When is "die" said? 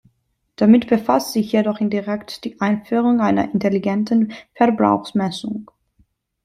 2.43-2.59